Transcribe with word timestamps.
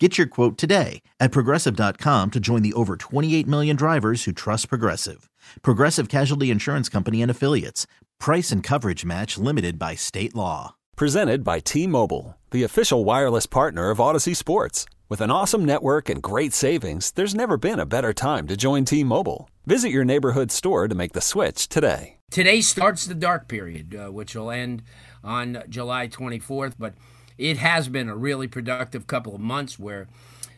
Get 0.00 0.18
your 0.18 0.26
quote 0.26 0.58
today 0.58 1.02
at 1.20 1.30
progressive.com 1.30 2.32
to 2.32 2.40
join 2.40 2.62
the 2.62 2.72
over 2.72 2.96
28 2.96 3.46
million 3.46 3.76
drivers 3.76 4.24
who 4.24 4.32
trust 4.32 4.68
Progressive. 4.68 5.30
Progressive 5.62 6.08
Casualty 6.08 6.50
Insurance 6.50 6.88
Company 6.88 7.22
and 7.22 7.30
Affiliates. 7.30 7.86
Price 8.18 8.50
and 8.50 8.60
coverage 8.60 9.04
match 9.04 9.38
limited 9.38 9.78
by 9.78 9.94
state 9.94 10.34
law. 10.34 10.74
Presented 10.96 11.44
by 11.44 11.60
T 11.60 11.86
Mobile, 11.86 12.36
the 12.50 12.64
official 12.64 13.04
wireless 13.04 13.46
partner 13.46 13.90
of 13.90 13.98
Audacy 13.98 14.34
Sports. 14.34 14.84
With 15.08 15.20
an 15.20 15.30
awesome 15.30 15.64
network 15.64 16.08
and 16.08 16.20
great 16.20 16.52
savings, 16.52 17.12
there's 17.12 17.34
never 17.34 17.56
been 17.56 17.78
a 17.78 17.86
better 17.86 18.12
time 18.12 18.48
to 18.48 18.56
join 18.56 18.84
T 18.84 19.04
Mobile. 19.04 19.48
Visit 19.64 19.90
your 19.90 20.04
neighborhood 20.04 20.50
store 20.50 20.88
to 20.88 20.94
make 20.96 21.12
the 21.12 21.20
switch 21.20 21.68
today. 21.68 22.16
Today 22.32 22.62
starts 22.62 23.06
the 23.06 23.14
dark 23.14 23.46
period, 23.46 23.94
uh, 23.94 24.10
which 24.10 24.34
will 24.34 24.50
end 24.50 24.82
on 25.22 25.62
July 25.68 26.08
24th, 26.08 26.74
but 26.76 26.94
it 27.38 27.58
has 27.58 27.88
been 27.88 28.08
a 28.08 28.16
really 28.16 28.48
productive 28.48 29.06
couple 29.06 29.34
of 29.34 29.40
months 29.40 29.78
where 29.78 30.08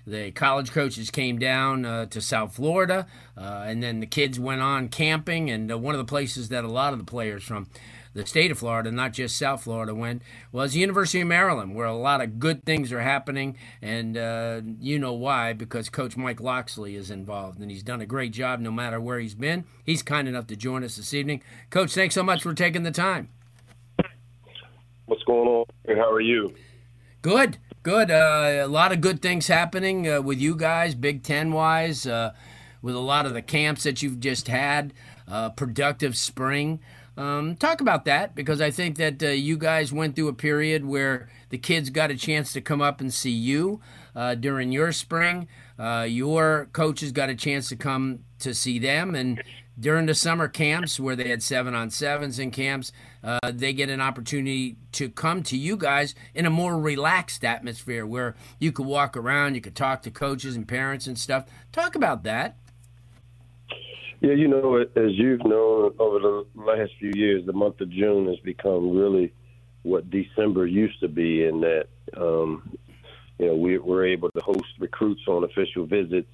the 0.06 0.30
college 0.30 0.70
coaches 0.70 1.10
came 1.10 1.38
down 1.38 1.84
uh, 1.84 2.06
to 2.06 2.20
South 2.20 2.54
Florida, 2.54 3.06
uh, 3.36 3.64
and 3.66 3.82
then 3.82 4.00
the 4.00 4.06
kids 4.06 4.38
went 4.38 4.60
on 4.60 4.88
camping. 4.88 5.50
And 5.50 5.70
uh, 5.70 5.78
one 5.78 5.94
of 5.94 5.98
the 5.98 6.04
places 6.04 6.48
that 6.50 6.64
a 6.64 6.68
lot 6.68 6.92
of 6.92 7.00
the 7.00 7.04
players 7.04 7.42
from 7.42 7.66
the 8.14 8.24
state 8.24 8.50
of 8.50 8.58
Florida, 8.58 8.90
not 8.90 9.12
just 9.12 9.36
South 9.36 9.64
Florida, 9.64 9.94
went 9.94 10.22
was 10.52 10.72
the 10.72 10.78
University 10.78 11.20
of 11.20 11.26
Maryland, 11.26 11.74
where 11.74 11.86
a 11.86 11.94
lot 11.94 12.22
of 12.22 12.38
good 12.38 12.64
things 12.64 12.92
are 12.92 13.02
happening. 13.02 13.58
And 13.82 14.16
uh, 14.16 14.60
you 14.80 14.98
know 14.98 15.12
why? 15.12 15.52
Because 15.52 15.88
Coach 15.88 16.16
Mike 16.16 16.40
Locksley 16.40 16.94
is 16.94 17.10
involved, 17.10 17.58
and 17.58 17.70
he's 17.70 17.82
done 17.82 18.00
a 18.00 18.06
great 18.06 18.32
job 18.32 18.60
no 18.60 18.70
matter 18.70 19.00
where 19.00 19.18
he's 19.18 19.34
been. 19.34 19.64
He's 19.84 20.02
kind 20.02 20.28
enough 20.28 20.46
to 20.46 20.56
join 20.56 20.84
us 20.84 20.96
this 20.96 21.12
evening. 21.12 21.42
Coach, 21.70 21.92
thanks 21.94 22.14
so 22.14 22.22
much 22.22 22.42
for 22.42 22.54
taking 22.54 22.84
the 22.84 22.92
time. 22.92 23.28
What's 25.06 25.22
going 25.24 25.48
on? 25.48 25.96
How 25.96 26.10
are 26.10 26.20
you? 26.20 26.54
Good, 27.26 27.58
good. 27.82 28.08
Uh, 28.12 28.62
a 28.62 28.68
lot 28.68 28.92
of 28.92 29.00
good 29.00 29.20
things 29.20 29.48
happening 29.48 30.08
uh, 30.08 30.22
with 30.22 30.38
you 30.38 30.54
guys, 30.54 30.94
Big 30.94 31.24
Ten 31.24 31.50
wise, 31.50 32.06
uh, 32.06 32.32
with 32.82 32.94
a 32.94 33.00
lot 33.00 33.26
of 33.26 33.34
the 33.34 33.42
camps 33.42 33.82
that 33.82 34.00
you've 34.00 34.20
just 34.20 34.46
had. 34.46 34.94
Uh, 35.26 35.50
productive 35.50 36.16
spring. 36.16 36.78
Um, 37.16 37.56
talk 37.56 37.80
about 37.80 38.04
that 38.04 38.36
because 38.36 38.60
I 38.60 38.70
think 38.70 38.96
that 38.98 39.20
uh, 39.20 39.30
you 39.30 39.58
guys 39.58 39.92
went 39.92 40.14
through 40.14 40.28
a 40.28 40.34
period 40.34 40.84
where 40.84 41.28
the 41.48 41.58
kids 41.58 41.90
got 41.90 42.12
a 42.12 42.16
chance 42.16 42.52
to 42.52 42.60
come 42.60 42.80
up 42.80 43.00
and 43.00 43.12
see 43.12 43.32
you 43.32 43.80
uh, 44.14 44.36
during 44.36 44.70
your 44.70 44.92
spring. 44.92 45.48
your 46.06 46.68
coaches 46.72 47.10
got 47.10 47.28
a 47.28 47.34
chance 47.34 47.68
to 47.70 47.74
come 47.74 48.20
to 48.38 48.54
see 48.54 48.78
them, 48.78 49.16
and 49.16 49.42
during 49.78 50.06
the 50.06 50.14
summer 50.14 50.48
camps 50.48 50.98
where 50.98 51.16
they 51.16 51.28
had 51.28 51.42
seven 51.42 51.74
on 51.74 51.90
sevens 51.90 52.38
in 52.38 52.50
camps, 52.50 52.92
uh, 53.22 53.38
they 53.52 53.72
get 53.72 53.90
an 53.90 54.00
opportunity 54.00 54.76
to 54.92 55.08
come 55.08 55.42
to 55.42 55.56
you 55.56 55.76
guys 55.76 56.14
in 56.34 56.46
a 56.46 56.50
more 56.50 56.78
relaxed 56.78 57.44
atmosphere 57.44 58.06
where 58.06 58.34
you 58.58 58.72
could 58.72 58.86
walk 58.86 59.16
around, 59.16 59.54
you 59.54 59.60
could 59.60 59.76
talk 59.76 60.02
to 60.02 60.10
coaches 60.10 60.56
and 60.56 60.66
parents 60.66 61.06
and 61.06 61.18
stuff. 61.18 61.44
Talk 61.72 61.94
about 61.94 62.22
that. 62.22 62.56
Yeah, 64.20 64.32
you 64.32 64.48
know, 64.48 64.76
as 64.76 65.12
you've 65.12 65.44
known 65.44 65.94
over 65.98 66.18
the 66.18 66.46
last 66.54 66.92
few 66.98 67.12
years, 67.14 67.44
the 67.44 67.52
month 67.52 67.80
of 67.82 67.90
June 67.90 68.26
has 68.28 68.38
become 68.38 68.96
really 68.96 69.32
what 69.82 70.10
December 70.10 70.66
used 70.66 70.98
to 71.00 71.08
be, 71.08 71.44
in 71.44 71.60
that 71.60 71.86
um, 72.16 72.76
you 73.38 73.46
know 73.46 73.54
we, 73.54 73.76
we're 73.76 74.06
able 74.06 74.30
to 74.30 74.40
host 74.40 74.64
recruits 74.78 75.20
on 75.28 75.44
official 75.44 75.84
visits. 75.84 76.30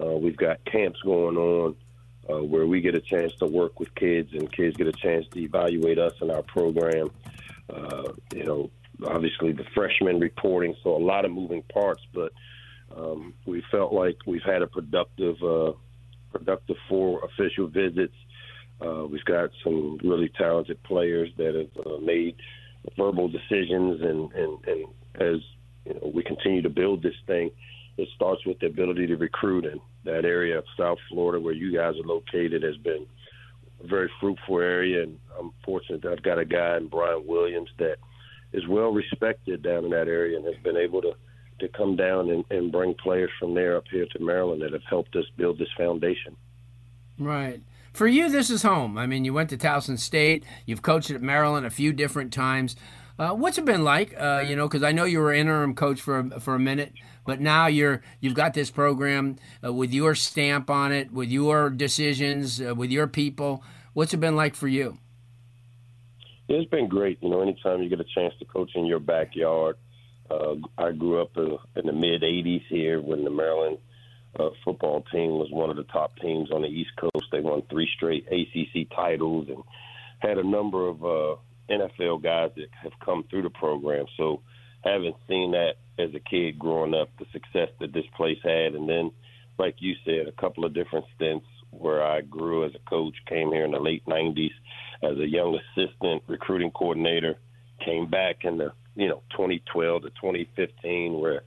Uh, 0.00 0.12
we've 0.12 0.36
got 0.36 0.64
camps 0.66 1.00
going 1.02 1.36
on 1.36 1.74
uh, 2.30 2.42
where 2.42 2.66
we 2.66 2.80
get 2.80 2.94
a 2.94 3.00
chance 3.00 3.32
to 3.38 3.46
work 3.46 3.78
with 3.78 3.94
kids 3.94 4.32
and 4.32 4.52
kids 4.52 4.76
get 4.76 4.86
a 4.86 4.92
chance 4.92 5.26
to 5.32 5.40
evaluate 5.40 5.98
us 5.98 6.12
and 6.20 6.30
our 6.30 6.42
program. 6.42 7.10
Uh, 7.72 8.12
you 8.34 8.44
know, 8.44 8.70
obviously 9.06 9.52
the 9.52 9.64
freshmen 9.74 10.20
reporting, 10.20 10.74
so 10.82 10.96
a 10.96 10.98
lot 10.98 11.24
of 11.24 11.30
moving 11.30 11.62
parts, 11.62 12.02
but 12.12 12.32
um, 12.96 13.34
we 13.44 13.62
felt 13.70 13.92
like 13.92 14.16
we've 14.26 14.42
had 14.42 14.62
a 14.62 14.66
productive, 14.66 15.36
uh, 15.42 15.72
productive 16.32 16.76
four 16.88 17.24
official 17.24 17.66
visits. 17.66 18.14
Uh, 18.84 19.06
we've 19.06 19.24
got 19.24 19.50
some 19.64 19.98
really 20.04 20.30
talented 20.36 20.82
players 20.82 21.30
that 21.36 21.54
have 21.54 21.86
uh, 21.86 21.98
made 21.98 22.36
verbal 22.96 23.28
decisions, 23.28 24.00
and, 24.02 24.32
and, 24.32 24.58
and 24.66 24.86
as 25.16 25.40
you 25.84 25.94
know, 25.94 26.12
we 26.14 26.22
continue 26.22 26.62
to 26.62 26.70
build 26.70 27.02
this 27.02 27.14
thing, 27.26 27.50
it 27.96 28.08
starts 28.14 28.44
with 28.44 28.58
the 28.60 28.66
ability 28.66 29.06
to 29.06 29.16
recruit, 29.16 29.64
and 29.64 29.80
that 30.06 30.24
area 30.24 30.58
of 30.58 30.64
South 30.76 30.98
Florida 31.08 31.40
where 31.40 31.54
you 31.54 31.72
guys 31.72 31.94
are 31.94 32.06
located 32.06 32.62
has 32.62 32.76
been 32.78 33.06
a 33.82 33.86
very 33.86 34.10
fruitful 34.20 34.58
area. 34.58 35.02
And 35.02 35.18
I'm 35.38 35.52
fortunate 35.64 36.02
that 36.02 36.12
I've 36.12 36.22
got 36.22 36.38
a 36.38 36.44
guy 36.44 36.76
in 36.76 36.88
Brian 36.88 37.26
Williams 37.26 37.70
that 37.78 37.96
is 38.52 38.66
well 38.66 38.92
respected 38.92 39.62
down 39.62 39.84
in 39.84 39.90
that 39.90 40.08
area 40.08 40.36
and 40.36 40.46
has 40.46 40.62
been 40.62 40.76
able 40.76 41.02
to 41.02 41.12
to 41.58 41.68
come 41.68 41.96
down 41.96 42.28
and, 42.28 42.44
and 42.50 42.70
bring 42.70 42.94
players 42.94 43.30
from 43.40 43.54
there 43.54 43.76
up 43.76 43.84
here 43.90 44.06
to 44.12 44.18
Maryland 44.18 44.60
that 44.60 44.74
have 44.74 44.82
helped 44.88 45.16
us 45.16 45.24
build 45.38 45.58
this 45.58 45.70
foundation. 45.76 46.36
Right. 47.18 47.62
For 47.94 48.06
you, 48.06 48.30
this 48.30 48.50
is 48.50 48.62
home. 48.62 48.98
I 48.98 49.06
mean, 49.06 49.24
you 49.24 49.32
went 49.32 49.48
to 49.50 49.56
Towson 49.56 49.98
State. 49.98 50.44
You've 50.66 50.82
coached 50.82 51.10
at 51.10 51.22
Maryland 51.22 51.64
a 51.64 51.70
few 51.70 51.94
different 51.94 52.30
times. 52.30 52.76
Uh, 53.18 53.30
what's 53.30 53.56
it 53.56 53.64
been 53.64 53.82
like? 53.82 54.14
Uh, 54.18 54.44
you 54.46 54.54
know, 54.54 54.68
because 54.68 54.82
I 54.82 54.92
know 54.92 55.04
you 55.04 55.20
were 55.20 55.32
interim 55.32 55.74
coach 55.74 56.00
for 56.00 56.28
for 56.38 56.54
a 56.54 56.58
minute, 56.58 56.92
but 57.24 57.40
now 57.40 57.66
you're 57.66 58.02
you've 58.20 58.34
got 58.34 58.52
this 58.52 58.70
program 58.70 59.36
uh, 59.64 59.72
with 59.72 59.92
your 59.94 60.14
stamp 60.14 60.68
on 60.68 60.92
it, 60.92 61.10
with 61.12 61.30
your 61.30 61.70
decisions, 61.70 62.60
uh, 62.60 62.74
with 62.74 62.90
your 62.90 63.06
people. 63.06 63.62
What's 63.94 64.12
it 64.12 64.18
been 64.18 64.36
like 64.36 64.54
for 64.54 64.68
you? 64.68 64.98
It's 66.48 66.68
been 66.70 66.88
great. 66.88 67.18
You 67.22 67.30
know, 67.30 67.40
anytime 67.40 67.82
you 67.82 67.88
get 67.88 68.00
a 68.00 68.04
chance 68.14 68.34
to 68.38 68.44
coach 68.44 68.72
in 68.74 68.86
your 68.86 69.00
backyard. 69.00 69.76
Uh, 70.28 70.56
I 70.76 70.90
grew 70.90 71.22
up 71.22 71.36
in, 71.36 71.56
in 71.76 71.86
the 71.86 71.92
mid 71.92 72.22
'80s 72.22 72.66
here 72.68 73.00
when 73.00 73.24
the 73.24 73.30
Maryland 73.30 73.78
uh, 74.38 74.50
football 74.64 75.04
team 75.12 75.38
was 75.38 75.48
one 75.50 75.70
of 75.70 75.76
the 75.76 75.84
top 75.84 76.18
teams 76.18 76.50
on 76.50 76.62
the 76.62 76.68
East 76.68 76.90
Coast. 76.98 77.26
They 77.32 77.40
won 77.40 77.62
three 77.70 77.88
straight 77.96 78.26
ACC 78.26 78.90
titles 78.94 79.48
and 79.48 79.62
had 80.18 80.38
a 80.38 80.46
number 80.46 80.88
of 80.88 81.04
uh, 81.04 81.36
NFL 81.70 82.22
guys 82.22 82.50
that 82.56 82.68
have 82.82 82.92
come 83.04 83.24
through 83.28 83.42
the 83.42 83.50
program. 83.50 84.06
So 84.16 84.42
having 84.84 85.14
seen 85.28 85.52
that 85.52 85.74
as 85.98 86.10
a 86.14 86.20
kid 86.20 86.58
growing 86.58 86.94
up, 86.94 87.08
the 87.18 87.26
success 87.32 87.68
that 87.80 87.92
this 87.92 88.04
place 88.16 88.38
had, 88.42 88.74
and 88.74 88.88
then, 88.88 89.10
like 89.58 89.76
you 89.78 89.94
said, 90.04 90.28
a 90.28 90.40
couple 90.40 90.64
of 90.64 90.74
different 90.74 91.06
stints 91.14 91.46
where 91.70 92.04
I 92.04 92.20
grew 92.20 92.64
as 92.64 92.72
a 92.74 92.90
coach, 92.90 93.14
came 93.28 93.52
here 93.52 93.64
in 93.64 93.72
the 93.72 93.80
late 93.80 94.04
'90s 94.06 94.50
as 95.02 95.18
a 95.18 95.28
young 95.28 95.58
assistant 95.76 96.22
recruiting 96.26 96.70
coordinator, 96.70 97.36
came 97.84 98.08
back 98.08 98.44
in 98.44 98.58
the 98.58 98.72
you 98.94 99.08
know 99.08 99.22
2012 99.32 100.02
to 100.02 100.10
2015 100.10 101.20
where 101.20 101.42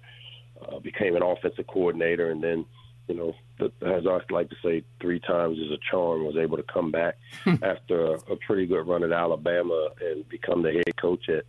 uh, 0.62 0.80
became 0.80 1.16
an 1.16 1.24
offensive 1.24 1.68
coordinator, 1.68 2.30
and 2.32 2.44
then 2.44 2.66
you 3.10 3.16
know, 3.16 3.34
as 3.60 4.06
I 4.08 4.20
like 4.32 4.50
to 4.50 4.56
say, 4.64 4.84
three 5.02 5.20
times 5.20 5.58
is 5.58 5.72
a 5.72 5.80
charm. 5.92 6.26
Was 6.26 6.38
able 6.38 6.58
to 6.58 6.64
come 6.72 6.92
back 6.92 7.18
after 7.64 8.06
a, 8.06 8.14
a 8.32 8.36
pretty 8.46 8.68
good 8.68 8.88
run 8.88 9.04
at 9.04 9.12
Alabama 9.12 9.90
and 10.00 10.30
become 10.30 10.62
the 10.62 10.72
head 10.72 10.96
coach 11.02 11.28
at 11.28 11.44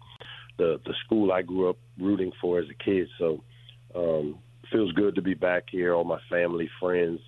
the 0.57 0.81
the 0.87 0.95
school 1.05 1.31
I 1.31 1.43
grew 1.43 1.69
up 1.69 1.77
rooting 1.99 2.33
for 2.41 2.59
as 2.59 2.67
a 2.71 2.83
kid. 2.83 3.09
So 3.19 3.45
um, 3.95 4.39
feels 4.73 4.91
good 4.93 5.15
to 5.17 5.23
be 5.23 5.35
back 5.35 5.65
here. 5.71 5.95
All 5.95 6.05
my 6.05 6.19
family, 6.31 6.69
friends, 6.81 7.21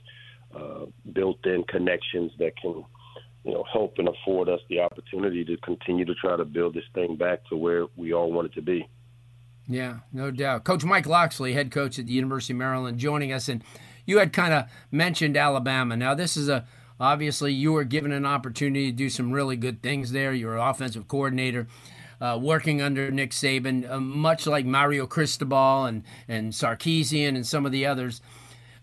uh, 0.56 0.86
built-in 1.12 1.64
connections 1.64 2.32
that 2.38 2.56
can 2.56 2.84
you 3.44 3.52
know 3.52 3.64
help 3.70 3.98
and 3.98 4.08
afford 4.08 4.48
us 4.48 4.60
the 4.70 4.80
opportunity 4.80 5.44
to 5.44 5.58
continue 5.58 6.06
to 6.06 6.14
try 6.14 6.38
to 6.38 6.46
build 6.46 6.72
this 6.72 6.84
thing 6.94 7.16
back 7.16 7.44
to 7.50 7.56
where 7.56 7.84
we 7.96 8.14
all 8.14 8.32
want 8.32 8.46
it 8.46 8.54
to 8.54 8.62
be. 8.62 8.88
Yeah, 9.68 9.98
no 10.10 10.30
doubt. 10.30 10.64
Coach 10.64 10.84
Mike 10.84 11.06
Locksley, 11.06 11.52
head 11.52 11.70
coach 11.70 11.98
at 11.98 12.06
the 12.06 12.12
University 12.12 12.54
of 12.54 12.58
Maryland, 12.58 12.98
joining 12.98 13.32
us 13.32 13.48
and 13.48 13.62
you 14.06 14.18
had 14.18 14.32
kind 14.32 14.52
of 14.52 14.66
mentioned 14.90 15.36
Alabama. 15.36 15.96
Now, 15.96 16.14
this 16.14 16.36
is 16.36 16.48
a 16.48 16.64
obviously 17.00 17.52
you 17.52 17.72
were 17.72 17.84
given 17.84 18.12
an 18.12 18.24
opportunity 18.24 18.90
to 18.90 18.96
do 18.96 19.10
some 19.10 19.32
really 19.32 19.56
good 19.56 19.82
things 19.82 20.12
there. 20.12 20.32
You're 20.32 20.56
offensive 20.56 21.08
coordinator. 21.08 21.66
Uh, 22.20 22.38
working 22.38 22.80
under 22.80 23.10
Nick 23.10 23.32
Saban, 23.32 23.90
uh, 23.90 23.98
much 23.98 24.46
like 24.46 24.64
Mario 24.64 25.08
Cristobal 25.08 25.86
and, 25.86 26.04
and 26.28 26.52
Sarkisian 26.52 27.34
and 27.34 27.44
some 27.44 27.66
of 27.66 27.72
the 27.72 27.84
others. 27.84 28.20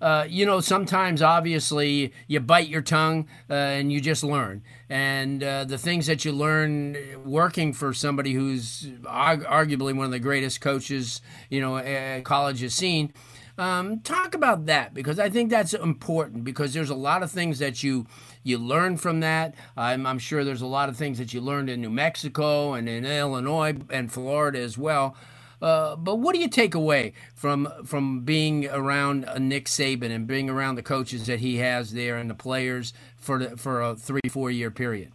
Uh, 0.01 0.25
you 0.29 0.45
know, 0.45 0.59
sometimes 0.59 1.21
obviously 1.21 2.13
you 2.27 2.41
bite 2.41 2.67
your 2.67 2.81
tongue 2.81 3.27
uh, 3.49 3.53
and 3.53 3.93
you 3.93 4.01
just 4.01 4.25
learn. 4.25 4.61
And 4.89 5.41
uh, 5.41 5.63
the 5.63 5.77
things 5.77 6.07
that 6.07 6.25
you 6.25 6.33
learn 6.33 6.97
working 7.23 7.71
for 7.71 7.93
somebody 7.93 8.33
who's 8.33 8.89
arg- 9.07 9.45
arguably 9.45 9.95
one 9.95 10.05
of 10.05 10.11
the 10.11 10.19
greatest 10.19 10.59
coaches, 10.59 11.21
you 11.49 11.61
know, 11.61 12.21
college 12.23 12.59
has 12.59 12.73
seen, 12.73 13.13
Um, 13.59 13.99
talk 13.99 14.35
about 14.35 14.67
that 14.67 14.93
because 14.93 15.19
I 15.19 15.29
think 15.29 15.49
that's 15.49 15.73
important 15.73 16.45
because 16.45 16.73
there's 16.73 16.89
a 16.89 16.95
lot 16.95 17.23
of 17.23 17.29
things 17.29 17.59
that 17.59 17.83
you 17.83 18.07
you 18.41 18.57
learn 18.57 18.95
from 18.95 19.19
that. 19.19 19.53
I'm, 19.75 20.07
I'm 20.07 20.17
sure 20.17 20.45
there's 20.45 20.61
a 20.61 20.65
lot 20.65 20.87
of 20.87 20.95
things 20.95 21.17
that 21.17 21.33
you 21.33 21.41
learned 21.41 21.69
in 21.69 21.81
New 21.81 21.89
Mexico 21.89 22.71
and 22.71 22.87
in 22.87 23.05
Illinois 23.05 23.75
and 23.89 24.09
Florida 24.09 24.59
as 24.59 24.77
well. 24.77 25.17
Uh, 25.61 25.97
but 25.97 26.15
what 26.15 26.33
do 26.33 26.39
you 26.39 26.47
take 26.47 26.73
away 26.73 27.11
from 27.35 27.67
from 27.83 28.21
being 28.21 28.65
around 28.69 29.29
Nick 29.39 29.65
Saban 29.65 30.09
and 30.09 30.25
being 30.25 30.49
around 30.49 30.75
the 30.75 30.83
coaches 30.83 31.25
that 31.25 31.39
he 31.39 31.57
has 31.57 31.91
there 31.91 32.15
and 32.15 32.29
the 32.29 32.35
players 32.35 32.93
for 33.17 33.39
the, 33.39 33.57
for 33.57 33.81
a 33.81 33.93
three 33.93 34.29
four 34.29 34.49
year 34.49 34.71
period? 34.71 35.11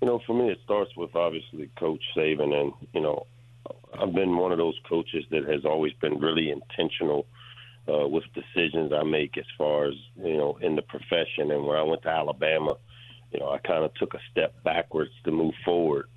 You 0.00 0.06
know, 0.06 0.20
for 0.24 0.34
me, 0.34 0.52
it 0.52 0.58
starts 0.62 0.96
with 0.96 1.16
obviously 1.16 1.68
Coach 1.76 2.04
Saban, 2.16 2.54
and 2.54 2.72
you 2.92 3.00
know, 3.00 3.26
I've 3.98 4.14
been 4.14 4.36
one 4.36 4.52
of 4.52 4.58
those 4.58 4.78
coaches 4.88 5.24
that 5.30 5.44
has 5.44 5.64
always 5.64 5.92
been 5.94 6.18
really 6.18 6.50
intentional 6.50 7.26
uh, 7.88 8.06
with 8.06 8.24
decisions 8.34 8.92
I 8.92 9.02
make 9.02 9.38
as 9.38 9.46
far 9.56 9.86
as 9.86 9.94
you 10.16 10.36
know 10.36 10.58
in 10.60 10.76
the 10.76 10.82
profession. 10.82 11.50
And 11.50 11.64
when 11.64 11.76
I 11.76 11.82
went 11.82 12.02
to 12.02 12.08
Alabama, 12.08 12.76
you 13.32 13.40
know, 13.40 13.50
I 13.50 13.58
kind 13.58 13.84
of 13.84 13.94
took 13.94 14.14
a 14.14 14.20
step 14.30 14.54
backwards 14.62 15.10
to 15.24 15.30
move 15.30 15.54
forward. 15.64 16.08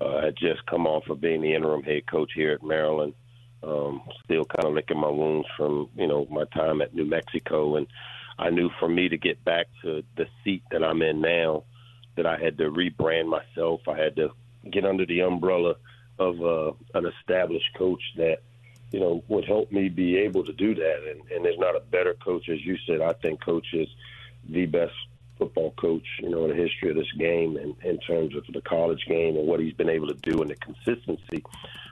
Uh, 0.00 0.16
I 0.16 0.30
just 0.30 0.64
come 0.66 0.86
off 0.86 1.08
of 1.08 1.20
being 1.20 1.42
the 1.42 1.54
interim 1.54 1.82
head 1.82 2.06
coach 2.06 2.30
here 2.34 2.52
at 2.52 2.62
Maryland. 2.62 3.14
Um, 3.62 4.02
still 4.24 4.44
kind 4.44 4.66
of 4.68 4.74
licking 4.74 5.00
my 5.00 5.08
wounds 5.08 5.48
from 5.56 5.88
you 5.96 6.06
know 6.06 6.26
my 6.30 6.44
time 6.54 6.80
at 6.80 6.94
New 6.94 7.04
Mexico, 7.04 7.76
and 7.76 7.86
I 8.38 8.50
knew 8.50 8.70
for 8.78 8.88
me 8.88 9.08
to 9.08 9.18
get 9.18 9.44
back 9.44 9.66
to 9.82 10.04
the 10.16 10.26
seat 10.44 10.62
that 10.70 10.84
I'm 10.84 11.02
in 11.02 11.20
now, 11.20 11.64
that 12.16 12.24
I 12.24 12.38
had 12.38 12.56
to 12.58 12.70
rebrand 12.70 13.28
myself. 13.28 13.80
I 13.88 13.98
had 13.98 14.14
to 14.16 14.30
get 14.70 14.84
under 14.84 15.04
the 15.04 15.20
umbrella 15.20 15.74
of 16.18 16.40
uh, 16.42 16.72
an 16.94 17.06
established 17.06 17.72
coach 17.76 18.02
that 18.16 18.38
you 18.90 19.00
know 19.00 19.22
would 19.28 19.44
help 19.44 19.70
me 19.70 19.88
be 19.88 20.16
able 20.18 20.44
to 20.44 20.52
do 20.52 20.74
that. 20.74 20.98
And, 21.10 21.20
and 21.30 21.44
there's 21.44 21.58
not 21.58 21.76
a 21.76 21.80
better 21.80 22.14
coach, 22.14 22.48
as 22.48 22.64
you 22.64 22.76
said. 22.86 23.00
I 23.00 23.12
think 23.14 23.44
coach 23.44 23.66
is 23.72 23.88
the 24.48 24.66
best 24.66 24.94
football 25.38 25.72
coach, 25.72 26.06
you 26.20 26.30
know, 26.30 26.44
in 26.44 26.50
the 26.50 26.56
history 26.56 26.90
of 26.90 26.96
this 26.96 27.12
game, 27.16 27.56
and 27.56 27.74
in 27.84 27.98
terms 28.00 28.34
of 28.34 28.44
the 28.52 28.60
college 28.62 29.04
game 29.06 29.36
and 29.36 29.46
what 29.46 29.60
he's 29.60 29.74
been 29.74 29.88
able 29.88 30.08
to 30.08 30.14
do 30.14 30.42
and 30.42 30.50
the 30.50 30.56
consistency. 30.56 31.44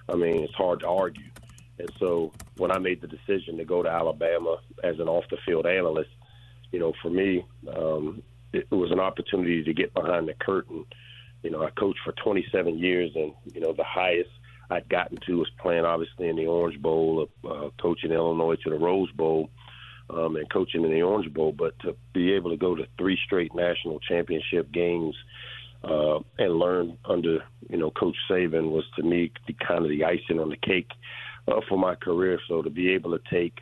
I 0.09 0.17
mean, 0.17 0.43
it's 0.43 0.55
hard 0.55 0.81
to 0.81 0.89
argue. 0.89 1.31
And 1.79 1.91
so 1.99 2.33
when 2.57 2.71
I 2.71 2.79
made 2.79 3.01
the 3.01 3.07
decision 3.07 3.59
to 3.59 3.65
go 3.65 3.83
to 3.83 3.89
Alabama 3.89 4.59
as 4.83 4.99
an 4.99 5.09
off 5.09 5.25
the 5.31 5.37
field 5.45 5.67
analyst, 5.67 6.11
you 6.73 6.79
know, 6.79 6.93
for 7.03 7.11
me, 7.11 7.45
um, 7.77 8.23
it 8.53 8.71
was 8.71 8.91
an 8.91 9.01
opportunity 9.01 9.63
to 9.63 9.75
get 9.75 9.95
behind 9.95 10.29
the 10.29 10.35
curtain. 10.35 10.85
You 11.47 11.53
know, 11.53 11.63
I 11.63 11.71
coached 11.71 12.01
for 12.05 12.11
27 12.11 12.77
years, 12.77 13.13
and 13.15 13.33
you 13.55 13.61
know, 13.61 13.73
the 13.73 13.85
highest 13.85 14.31
I'd 14.69 14.89
gotten 14.89 15.19
to 15.29 15.39
was 15.39 15.49
playing 15.61 15.85
obviously 15.85 16.29
in 16.29 16.35
the 16.35 16.47
Orange 16.47 16.83
Bowl, 16.83 17.29
uh, 17.49 17.69
coaching 17.81 18.11
Illinois 18.11 18.57
to 18.65 18.71
the 18.71 18.77
Rose 18.77 19.13
Bowl, 19.13 19.49
um, 20.11 20.35
and 20.35 20.51
coaching 20.51 20.83
in 20.83 20.91
the 20.91 21.03
Orange 21.03 21.33
Bowl. 21.33 21.53
But 21.53 21.79
to 21.83 21.95
be 22.13 22.33
able 22.33 22.51
to 22.51 22.57
go 22.57 22.75
to 22.75 22.89
three 22.99 23.17
straight 23.25 23.55
national 23.55 24.01
championship 24.01 24.73
games 24.73 25.15
uh, 25.85 26.19
and 26.37 26.59
learn 26.59 26.99
under 27.05 27.45
you 27.71 27.77
know 27.77 27.93
Coach 27.93 28.17
Saban 28.29 28.73
was 28.73 28.85
to 28.97 29.05
me 29.05 29.31
the 29.47 29.53
kind 29.53 29.85
of 29.85 29.89
the 29.89 30.03
icing 30.03 30.41
on 30.41 30.51
the 30.51 30.57
cake 30.57 30.91
uh, 31.47 31.61
for 31.69 31.79
my 31.79 31.95
career. 31.95 32.41
So 32.49 32.61
to 32.61 32.71
be 32.71 32.91
able 32.91 33.17
to 33.17 33.23
take 33.31 33.61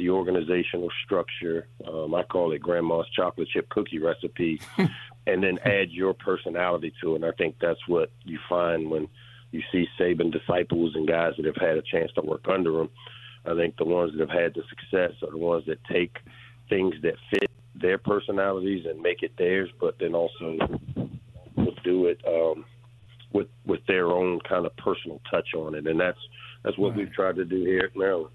the 0.00 0.08
organizational 0.08 0.88
structure. 1.04 1.68
Um, 1.86 2.14
I 2.14 2.22
call 2.22 2.52
it 2.52 2.62
Grandma's 2.62 3.06
chocolate 3.14 3.48
chip 3.48 3.68
cookie 3.68 3.98
recipe, 3.98 4.58
and 5.26 5.42
then 5.42 5.58
add 5.64 5.90
your 5.90 6.14
personality 6.14 6.92
to 7.00 7.12
it. 7.12 7.16
And 7.16 7.24
I 7.24 7.32
think 7.32 7.56
that's 7.60 7.86
what 7.86 8.10
you 8.24 8.38
find 8.48 8.90
when 8.90 9.08
you 9.52 9.62
see 9.72 9.86
Saban 9.98 10.32
disciples 10.32 10.94
and 10.94 11.08
guys 11.08 11.34
that 11.36 11.46
have 11.46 11.56
had 11.56 11.76
a 11.76 11.82
chance 11.82 12.12
to 12.12 12.22
work 12.22 12.46
under 12.48 12.80
him. 12.80 12.88
I 13.44 13.54
think 13.54 13.76
the 13.76 13.84
ones 13.84 14.12
that 14.12 14.20
have 14.20 14.30
had 14.30 14.54
the 14.54 14.62
success 14.68 15.12
are 15.22 15.30
the 15.30 15.38
ones 15.38 15.64
that 15.66 15.82
take 15.90 16.18
things 16.68 16.94
that 17.02 17.14
fit 17.30 17.50
their 17.74 17.98
personalities 17.98 18.86
and 18.86 19.00
make 19.00 19.22
it 19.22 19.32
theirs, 19.38 19.70
but 19.80 19.98
then 19.98 20.14
also 20.14 20.58
do 21.84 22.06
it 22.06 22.20
um, 22.26 22.64
with 23.32 23.48
with 23.66 23.80
their 23.86 24.08
own 24.08 24.40
kind 24.40 24.66
of 24.66 24.76
personal 24.76 25.20
touch 25.30 25.54
on 25.54 25.74
it, 25.74 25.86
and 25.86 25.98
that's 25.98 26.18
that's 26.62 26.76
what 26.78 26.90
right. 26.90 26.98
we've 26.98 27.12
tried 27.12 27.36
to 27.36 27.44
do 27.44 27.64
here 27.64 27.84
at 27.84 27.96
Maryland. 27.96 28.32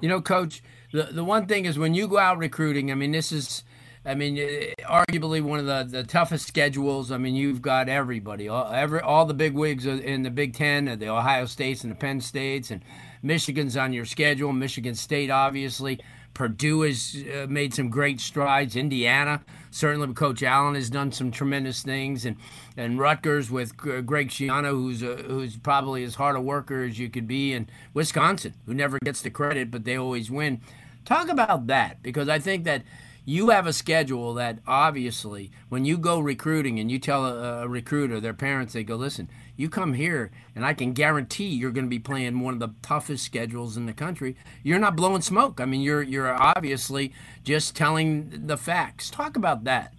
You 0.00 0.08
know, 0.08 0.20
Coach, 0.20 0.62
the 0.92 1.04
the 1.04 1.24
one 1.24 1.46
thing 1.46 1.64
is 1.64 1.78
when 1.78 1.94
you 1.94 2.06
go 2.08 2.18
out 2.18 2.38
recruiting. 2.38 2.90
I 2.90 2.94
mean, 2.94 3.12
this 3.12 3.32
is, 3.32 3.64
I 4.04 4.14
mean, 4.14 4.36
eh, 4.36 4.72
arguably 4.84 5.42
one 5.42 5.60
of 5.60 5.66
the, 5.66 5.98
the 5.98 6.04
toughest 6.04 6.46
schedules. 6.46 7.12
I 7.12 7.18
mean, 7.18 7.34
you've 7.34 7.62
got 7.62 7.88
everybody, 7.88 8.48
all, 8.48 8.70
every 8.72 9.00
all 9.00 9.26
the 9.26 9.34
big 9.34 9.54
wigs 9.54 9.86
in 9.86 10.22
the 10.22 10.30
Big 10.30 10.54
Ten, 10.54 10.86
the 10.98 11.08
Ohio 11.08 11.46
States 11.46 11.82
and 11.84 11.92
the 11.92 11.96
Penn 11.96 12.20
States, 12.20 12.70
and 12.70 12.82
Michigan's 13.22 13.76
on 13.76 13.92
your 13.92 14.04
schedule. 14.04 14.52
Michigan 14.52 14.94
State, 14.94 15.30
obviously. 15.30 16.00
Purdue 16.34 16.80
has 16.80 17.24
uh, 17.34 17.46
made 17.46 17.74
some 17.74 17.90
great 17.90 18.18
strides. 18.18 18.74
Indiana, 18.74 19.42
certainly, 19.70 20.12
Coach 20.14 20.42
Allen 20.42 20.74
has 20.74 20.88
done 20.88 21.12
some 21.12 21.30
tremendous 21.30 21.82
things, 21.82 22.24
and 22.24 22.36
and 22.76 22.98
Rutgers 22.98 23.50
with 23.50 23.76
Greg 23.76 24.30
Schiano, 24.30 24.70
who's 24.70 25.02
a, 25.02 25.16
who's 25.16 25.56
probably 25.56 26.04
as 26.04 26.14
hard 26.14 26.34
a 26.36 26.40
worker 26.40 26.84
as 26.84 26.98
you 26.98 27.10
could 27.10 27.28
be, 27.28 27.52
and 27.52 27.70
Wisconsin, 27.92 28.54
who 28.66 28.74
never 28.74 28.98
gets 29.04 29.20
the 29.20 29.30
credit, 29.30 29.70
but 29.70 29.84
they 29.84 29.96
always 29.96 30.30
win. 30.30 30.60
Talk 31.04 31.28
about 31.28 31.66
that 31.66 32.02
because 32.02 32.28
I 32.28 32.38
think 32.38 32.64
that 32.64 32.82
you 33.24 33.50
have 33.50 33.66
a 33.66 33.72
schedule 33.72 34.34
that 34.34 34.58
obviously 34.66 35.50
when 35.68 35.84
you 35.84 35.96
go 35.96 36.18
recruiting 36.18 36.80
and 36.80 36.90
you 36.90 36.98
tell 36.98 37.24
a, 37.24 37.62
a, 37.62 37.68
recruiter 37.68 38.18
their 38.18 38.34
parents 38.34 38.72
they 38.72 38.82
go 38.82 38.96
listen 38.96 39.28
you 39.56 39.68
come 39.68 39.94
here 39.94 40.30
and 40.56 40.66
i 40.66 40.74
can 40.74 40.92
guarantee 40.92 41.48
you're 41.48 41.70
going 41.70 41.84
to 41.84 41.90
be 41.90 41.98
playing 41.98 42.40
one 42.40 42.54
of 42.54 42.60
the 42.60 42.74
toughest 42.82 43.24
schedules 43.24 43.76
in 43.76 43.86
the 43.86 43.92
country. 43.92 44.36
You're 44.62 44.78
not 44.78 44.96
blowing 44.96 45.22
smoke. 45.22 45.60
I 45.60 45.64
mean 45.64 45.80
you're 45.80 46.02
you're 46.02 46.32
obviously 46.32 47.12
just 47.44 47.76
telling 47.76 48.46
the 48.46 48.56
facts. 48.56 49.10
Talk 49.10 49.36
about 49.36 49.64
that. 49.64 49.92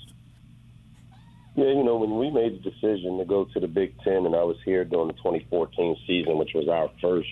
Yeah 1.56 1.66
you 1.66 1.84
know 1.84 1.98
when 1.98 2.18
we 2.18 2.30
made 2.30 2.64
the 2.64 2.70
decision 2.72 3.18
to 3.18 3.26
go 3.26 3.46
to 3.46 3.60
the 3.60 3.68
big 3.68 3.96
ten 4.04 4.26
and 4.26 4.36
i 4.36 4.44
was 4.44 4.58
here 4.66 4.84
during 4.84 5.08
the 5.08 5.14
2014 5.14 5.96
season 6.08 6.38
which 6.38 6.52
was 6.56 6.68
our 6.68 6.90
first 7.02 7.30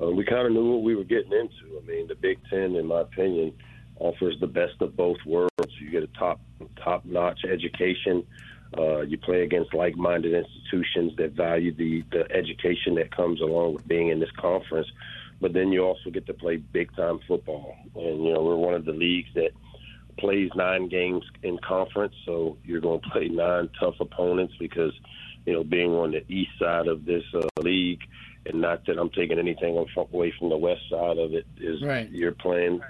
uh, 0.00 0.08
we 0.08 0.24
kind 0.24 0.46
of 0.46 0.52
knew 0.52 0.70
what 0.70 0.82
we 0.82 0.94
were 0.94 1.04
getting 1.04 1.32
into. 1.32 1.78
I 1.82 1.86
mean 1.86 2.06
the 2.06 2.14
big 2.14 2.38
ten 2.48 2.76
in 2.76 2.86
my 2.86 3.00
opinion 3.00 3.52
offers 4.00 4.34
the 4.40 4.46
best 4.46 4.80
of 4.80 4.96
both 4.96 5.18
worlds. 5.24 5.50
You 5.78 5.90
get 5.90 6.02
a 6.02 6.08
top 6.18 6.40
top 6.82 7.04
notch 7.04 7.44
education. 7.44 8.26
Uh, 8.76 9.00
you 9.00 9.18
play 9.18 9.42
against 9.42 9.74
like 9.74 9.96
minded 9.96 10.32
institutions 10.32 11.12
that 11.16 11.32
value 11.32 11.74
the, 11.74 12.04
the 12.12 12.30
education 12.32 12.94
that 12.94 13.14
comes 13.14 13.40
along 13.40 13.74
with 13.74 13.86
being 13.86 14.08
in 14.08 14.20
this 14.20 14.30
conference. 14.38 14.86
But 15.40 15.52
then 15.54 15.72
you 15.72 15.84
also 15.84 16.10
get 16.10 16.26
to 16.26 16.34
play 16.34 16.56
big 16.56 16.94
time 16.94 17.18
football. 17.26 17.74
And, 17.94 18.24
you 18.24 18.32
know, 18.32 18.42
we're 18.42 18.56
one 18.56 18.74
of 18.74 18.84
the 18.84 18.92
leagues 18.92 19.30
that 19.34 19.50
plays 20.18 20.50
nine 20.54 20.88
games 20.88 21.24
in 21.42 21.58
conference. 21.58 22.14
So 22.24 22.58
you're 22.64 22.80
going 22.80 23.00
to 23.00 23.10
play 23.10 23.28
nine 23.28 23.70
tough 23.78 23.96
opponents 24.00 24.54
because, 24.58 24.92
you 25.46 25.52
know, 25.52 25.64
being 25.64 25.92
on 25.92 26.12
the 26.12 26.24
east 26.32 26.52
side 26.58 26.88
of 26.88 27.06
this 27.06 27.24
uh, 27.34 27.46
league, 27.60 28.02
and 28.46 28.60
not 28.60 28.86
that 28.86 28.98
I'm 28.98 29.10
taking 29.10 29.38
anything 29.38 29.76
away 29.96 30.32
from 30.38 30.48
the 30.48 30.56
west 30.56 30.82
side 30.90 31.18
of 31.18 31.34
it, 31.34 31.46
is 31.58 31.82
right. 31.82 32.08
you're 32.10 32.32
playing 32.32 32.80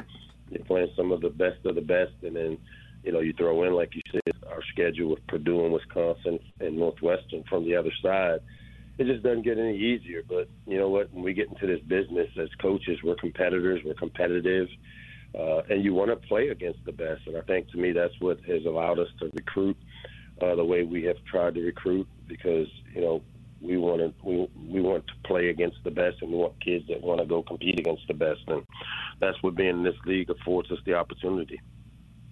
you're 0.50 0.64
playing 0.64 0.90
some 0.96 1.12
of 1.12 1.20
the 1.20 1.30
best 1.30 1.64
of 1.64 1.74
the 1.74 1.80
best, 1.80 2.12
and 2.22 2.36
then 2.36 2.58
you 3.02 3.12
know 3.12 3.20
you 3.20 3.32
throw 3.32 3.64
in 3.64 3.74
like 3.74 3.94
you 3.94 4.02
said 4.10 4.34
our 4.48 4.62
schedule 4.72 5.10
with 5.10 5.26
Purdue 5.26 5.64
and 5.64 5.72
Wisconsin 5.72 6.38
and 6.60 6.76
Northwestern 6.76 7.44
from 7.48 7.64
the 7.64 7.76
other 7.76 7.92
side. 8.02 8.40
It 8.98 9.06
just 9.06 9.22
doesn't 9.22 9.42
get 9.42 9.58
any 9.58 9.76
easier. 9.76 10.22
But 10.28 10.48
you 10.66 10.78
know 10.78 10.90
what? 10.90 11.12
When 11.12 11.24
we 11.24 11.32
get 11.32 11.48
into 11.48 11.66
this 11.66 11.80
business 11.86 12.28
as 12.38 12.48
coaches, 12.60 12.98
we're 13.02 13.14
competitors. 13.14 13.80
We're 13.84 13.94
competitive. 13.94 14.68
Uh, 15.38 15.62
and 15.70 15.84
you 15.84 15.94
want 15.94 16.10
to 16.10 16.16
play 16.16 16.48
against 16.48 16.84
the 16.84 16.92
best. 16.92 17.22
And 17.26 17.36
I 17.36 17.40
think 17.42 17.70
to 17.70 17.78
me 17.78 17.92
that's 17.92 18.14
what 18.18 18.40
has 18.46 18.64
allowed 18.66 18.98
us 18.98 19.08
to 19.20 19.30
recruit 19.32 19.76
uh, 20.42 20.54
the 20.56 20.64
way 20.64 20.82
we 20.82 21.04
have 21.04 21.16
tried 21.30 21.54
to 21.54 21.62
recruit 21.62 22.08
because 22.26 22.66
you 22.94 23.00
know 23.00 23.22
we 23.60 23.76
want 23.76 24.00
to 24.00 24.12
we, 24.24 24.48
we 24.68 24.80
want 24.80 25.06
to 25.06 25.12
play 25.24 25.48
against 25.48 25.76
the 25.84 25.90
best, 25.90 26.16
and 26.22 26.30
we 26.30 26.36
want 26.36 26.64
kids 26.64 26.86
that 26.88 27.00
want 27.02 27.20
to 27.20 27.26
go 27.26 27.42
compete 27.42 27.78
against 27.78 28.06
the 28.08 28.14
best, 28.14 28.40
and 28.48 28.64
that's 29.20 29.42
what 29.42 29.54
being 29.54 29.78
in 29.78 29.82
this 29.82 29.94
league 30.06 30.30
affords 30.30 30.70
us 30.70 30.78
the 30.86 30.94
opportunity. 30.94 31.60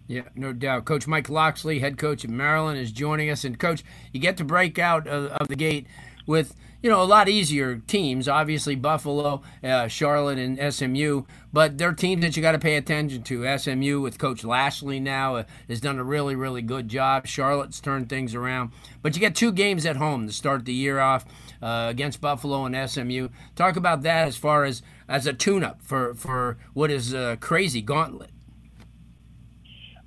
Yeah, 0.06 0.22
no 0.34 0.54
doubt. 0.54 0.86
Coach 0.86 1.06
Mike 1.06 1.28
Locksley, 1.28 1.80
head 1.80 1.98
coach 1.98 2.24
of 2.24 2.30
Maryland, 2.30 2.78
is 2.78 2.90
joining 2.90 3.28
us, 3.28 3.44
and 3.44 3.58
coach, 3.58 3.84
you 4.12 4.20
get 4.20 4.38
to 4.38 4.44
break 4.44 4.78
out 4.78 5.06
of, 5.06 5.26
of 5.32 5.48
the 5.48 5.56
gate 5.56 5.86
with 6.28 6.54
you 6.82 6.88
know 6.90 7.02
a 7.02 7.04
lot 7.04 7.28
easier 7.28 7.76
teams. 7.88 8.28
Obviously, 8.28 8.76
Buffalo, 8.76 9.42
uh, 9.64 9.88
Charlotte, 9.88 10.38
and 10.38 10.72
SMU, 10.72 11.22
but 11.52 11.78
they're 11.78 11.92
teams 11.92 12.22
that 12.22 12.36
you 12.36 12.42
got 12.42 12.52
to 12.52 12.58
pay 12.58 12.76
attention 12.76 13.22
to. 13.24 13.58
SMU 13.58 14.00
with 14.00 14.18
Coach 14.18 14.44
Lashlee 14.44 15.00
now 15.00 15.36
uh, 15.36 15.44
has 15.68 15.80
done 15.80 15.98
a 15.98 16.04
really 16.04 16.36
really 16.36 16.62
good 16.62 16.88
job. 16.88 17.26
Charlotte's 17.26 17.80
turned 17.80 18.08
things 18.08 18.34
around, 18.34 18.70
but 19.02 19.16
you 19.16 19.20
get 19.20 19.34
two 19.34 19.50
games 19.50 19.84
at 19.84 19.96
home 19.96 20.28
to 20.28 20.32
start 20.32 20.66
the 20.66 20.72
year 20.72 21.00
off 21.00 21.24
uh, 21.60 21.86
against 21.88 22.20
Buffalo 22.20 22.64
and 22.64 22.88
SMU. 22.88 23.28
Talk 23.56 23.74
about 23.76 24.02
that 24.02 24.28
as 24.28 24.36
far 24.36 24.64
as 24.64 24.82
as 25.08 25.26
a 25.26 25.32
tune-up 25.32 25.82
for 25.82 26.14
for 26.14 26.58
what 26.74 26.90
is 26.90 27.12
a 27.12 27.38
crazy 27.40 27.80
gauntlet. 27.80 28.30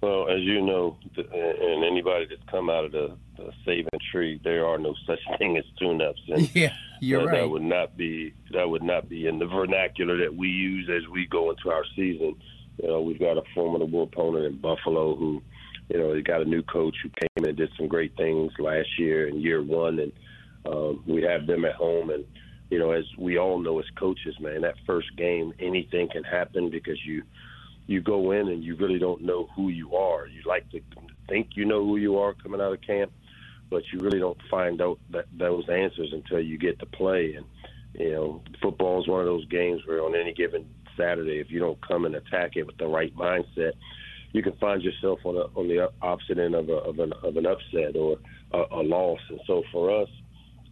Well, 0.01 0.29
as 0.29 0.41
you 0.41 0.61
know, 0.61 0.97
and 1.15 1.83
anybody 1.83 2.25
that's 2.27 2.41
come 2.49 2.69
out 2.69 2.85
of 2.85 2.91
the 2.91 3.15
uh, 3.41 3.51
Saban 3.65 3.99
tree. 4.11 4.39
There 4.43 4.65
are 4.65 4.77
no 4.77 4.95
such 5.05 5.19
thing 5.37 5.57
as 5.57 5.65
tune-ups. 5.79 6.21
And, 6.27 6.55
yeah, 6.55 6.73
you're 6.99 7.21
uh, 7.21 7.25
right. 7.25 7.41
That 7.41 7.49
would 7.49 7.63
not 7.63 7.97
be 7.97 8.33
that 8.51 8.69
would 8.69 8.83
not 8.83 9.09
be 9.09 9.27
in 9.27 9.39
the 9.39 9.47
vernacular 9.47 10.17
that 10.17 10.35
we 10.35 10.47
use 10.47 10.89
as 10.89 11.07
we 11.09 11.27
go 11.27 11.49
into 11.49 11.69
our 11.69 11.83
season. 11.95 12.35
You 12.81 12.87
know, 12.87 13.01
we've 13.01 13.19
got 13.19 13.37
a 13.37 13.43
formidable 13.53 14.03
opponent 14.03 14.45
in 14.45 14.57
Buffalo 14.57 15.15
who, 15.15 15.41
you 15.89 15.99
know, 15.99 16.13
he 16.13 16.21
got 16.21 16.41
a 16.41 16.45
new 16.45 16.63
coach 16.63 16.95
who 17.03 17.09
came 17.09 17.29
in 17.37 17.49
and 17.49 17.57
did 17.57 17.69
some 17.77 17.87
great 17.87 18.15
things 18.17 18.51
last 18.57 18.87
year 18.97 19.27
in 19.27 19.39
year 19.39 19.61
one, 19.61 19.99
and 19.99 20.11
um, 20.65 21.03
we 21.05 21.21
have 21.23 21.47
them 21.47 21.65
at 21.65 21.75
home. 21.75 22.09
And 22.09 22.25
you 22.69 22.79
know, 22.79 22.91
as 22.91 23.03
we 23.17 23.37
all 23.37 23.59
know 23.59 23.79
as 23.79 23.85
coaches, 23.99 24.35
man, 24.39 24.61
that 24.61 24.75
first 24.85 25.15
game 25.17 25.53
anything 25.59 26.09
can 26.09 26.23
happen 26.23 26.69
because 26.69 26.97
you 27.05 27.23
you 27.87 28.01
go 28.01 28.31
in 28.31 28.47
and 28.47 28.63
you 28.63 28.75
really 28.75 28.99
don't 28.99 29.21
know 29.21 29.49
who 29.55 29.69
you 29.69 29.95
are. 29.95 30.27
You 30.27 30.41
like 30.45 30.69
to 30.71 30.79
think 31.27 31.49
you 31.55 31.65
know 31.65 31.83
who 31.85 31.97
you 31.97 32.17
are 32.17 32.33
coming 32.33 32.61
out 32.61 32.73
of 32.73 32.81
camp, 32.81 33.11
but 33.71 33.81
you 33.91 33.99
really 33.99 34.19
don't 34.19 34.37
find 34.51 34.81
out 34.81 34.99
that, 35.09 35.25
those 35.35 35.67
answers 35.69 36.09
until 36.13 36.41
you 36.41 36.59
get 36.59 36.77
to 36.79 36.85
play. 36.85 37.33
And 37.33 37.45
you 37.95 38.11
know, 38.11 38.41
football 38.61 39.01
is 39.01 39.07
one 39.07 39.21
of 39.21 39.25
those 39.25 39.47
games 39.47 39.81
where 39.87 40.03
on 40.03 40.15
any 40.15 40.33
given 40.33 40.69
Saturday, 40.97 41.39
if 41.39 41.49
you 41.49 41.59
don't 41.59 41.79
come 41.87 42.05
and 42.05 42.13
attack 42.13 42.51
it 42.57 42.67
with 42.67 42.77
the 42.77 42.85
right 42.85 43.15
mindset, 43.15 43.71
you 44.33 44.43
can 44.43 44.53
find 44.57 44.81
yourself 44.83 45.19
on 45.23 45.35
a, 45.35 45.59
on 45.59 45.67
the 45.67 45.89
opposite 46.01 46.37
end 46.37 46.53
of, 46.53 46.69
a, 46.69 46.73
of, 46.73 46.99
an, 46.99 47.13
of 47.23 47.35
an 47.37 47.45
upset 47.45 47.95
or 47.95 48.17
a, 48.53 48.57
a 48.71 48.83
loss. 48.83 49.19
And 49.29 49.39
so 49.47 49.63
for 49.71 50.03
us, 50.03 50.09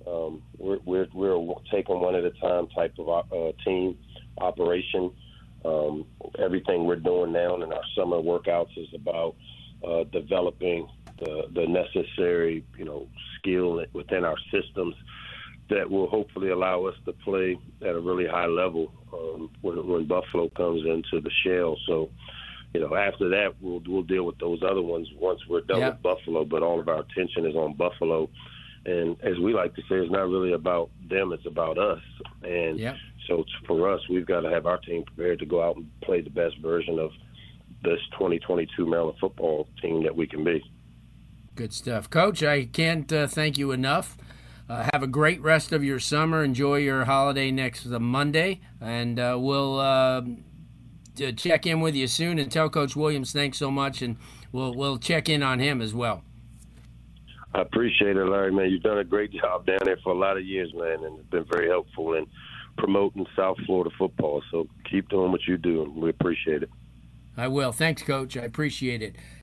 um, 0.08 0.42
we're, 0.58 0.80
we're, 0.86 1.08
we're 1.14 1.56
taking 1.72 2.00
one 2.00 2.16
at 2.16 2.24
a 2.24 2.32
time 2.32 2.68
type 2.68 2.94
of 3.00 3.10
uh, 3.10 3.52
team 3.64 3.98
operation. 4.38 5.12
Um, 5.66 6.06
everything 6.38 6.86
we're 6.86 6.96
doing 6.96 7.34
now 7.34 7.56
in 7.56 7.64
our 7.74 7.84
summer 7.98 8.18
workouts 8.18 8.78
is 8.78 8.88
about 8.94 9.36
uh, 9.86 10.04
developing 10.06 10.88
the, 11.20 11.44
the 11.54 11.68
necessary, 11.68 12.64
you 12.78 12.86
know, 12.86 13.08
skill 13.40 13.84
within 13.94 14.24
our 14.26 14.38
systems 14.52 14.96
that 15.70 15.90
will 15.90 16.08
hopefully 16.08 16.50
allow 16.50 16.86
us 16.86 16.96
to 17.06 17.14
play 17.14 17.58
at 17.82 17.96
a 17.96 18.00
really 18.00 18.26
high 18.28 18.48
level 18.48 18.92
um, 19.14 19.50
when, 19.62 19.88
when 19.88 20.08
Buffalo 20.08 20.50
comes 20.50 20.82
into 20.86 21.22
the 21.22 21.32
shell. 21.46 21.78
So, 21.86 22.10
you 22.74 22.82
know, 22.82 22.96
after 22.96 23.30
that, 23.30 23.56
we'll 23.62 23.82
we'll 23.88 24.04
deal 24.04 24.24
with 24.26 24.38
those 24.40 24.60
other 24.64 24.82
ones 24.82 25.08
once 25.20 25.40
we're 25.50 25.62
done 25.62 25.80
Yeah. 25.80 25.90
with 25.90 26.02
Buffalo. 26.02 26.46
But 26.46 26.64
all 26.64 26.80
of 26.80 26.88
our 26.88 27.00
attention 27.02 27.46
is 27.46 27.56
on 27.56 27.74
Buffalo, 27.74 28.30
and 28.86 29.16
as 29.24 29.38
we 29.40 29.54
like 29.54 29.76
to 29.76 29.82
say, 29.84 29.96
it's 29.96 30.12
not 30.12 30.30
really 30.30 30.54
about 30.54 30.92
them; 31.10 31.34
it's 31.34 31.46
about 31.48 31.78
us. 31.78 32.02
And 32.44 32.80
Yep. 32.80 32.96
so 33.28 33.44
for 33.68 33.90
us, 33.92 34.02
we've 34.10 34.26
got 34.26 34.42
to 34.42 34.50
have 34.50 34.66
our 34.68 34.78
team 34.78 35.04
prepared 35.04 35.40
to 35.40 35.46
go 35.46 35.64
out 35.64 35.78
and 35.78 35.88
play 36.02 36.22
the 36.22 36.30
best 36.30 36.58
version 36.60 37.00
of 37.00 37.12
this 37.84 38.00
2022 38.12 38.86
Maryland 38.86 39.18
football 39.20 39.68
team 39.82 40.04
that 40.04 40.16
we 40.16 40.28
can 40.28 40.44
be. 40.44 40.64
Good 41.56 41.74
stuff. 41.74 42.10
Coach, 42.10 42.44
I 42.44 42.66
can't 42.66 43.12
uh, 43.12 43.28
thank 43.28 43.58
you 43.58 43.72
enough. 43.72 44.18
Uh, 44.70 44.88
have 44.94 45.02
a 45.02 45.08
great 45.08 45.42
rest 45.42 45.72
of 45.72 45.84
your 45.84 46.00
summer. 46.00 46.44
Enjoy 46.44 46.76
your 46.78 47.06
holiday 47.06 47.52
next 47.52 47.86
Monday. 47.86 48.62
And 48.80 49.20
uh, 49.20 49.38
we'll 49.40 49.80
uh, 49.80 50.22
check 51.36 51.66
in 51.66 51.82
with 51.82 51.96
you 51.96 52.08
soon 52.08 52.38
and 52.38 52.52
tell 52.52 52.70
Coach 52.70 52.96
Williams 52.96 53.34
thanks 53.34 53.58
so 53.58 53.72
much. 53.72 54.02
And 54.02 54.18
we'll, 54.52 54.74
we'll 54.74 54.98
check 54.98 55.28
in 55.28 55.42
on 55.42 55.60
him 55.60 55.82
as 55.82 55.94
well. 55.94 56.24
I 57.54 57.62
appreciate 57.62 58.16
it, 58.16 58.26
Larry. 58.26 58.52
Man, 58.52 58.70
you've 58.70 58.84
done 58.84 59.00
a 59.00 59.04
great 59.04 59.32
job 59.32 59.66
down 59.66 59.80
there 59.84 59.98
for 60.04 60.14
a 60.14 60.18
lot 60.18 60.38
of 60.38 60.46
years, 60.46 60.72
man, 60.76 61.04
and 61.04 61.20
it's 61.20 61.30
been 61.30 61.46
very 61.46 61.68
helpful 61.68 62.14
in 62.14 62.28
promoting 62.78 63.26
South 63.36 63.58
Florida 63.66 63.90
football. 63.98 64.44
So 64.52 64.68
keep 64.90 65.10
doing 65.10 65.32
what 65.32 65.42
you 65.48 65.58
do, 65.58 65.82
and 65.82 65.96
we 65.96 66.10
appreciate 66.10 66.62
it. 66.62 66.70
I 67.36 67.48
will. 67.48 67.72
Thanks, 67.72 68.04
Coach. 68.04 68.38
I 68.38 68.42
appreciate 68.42 69.02
it. 69.02 69.16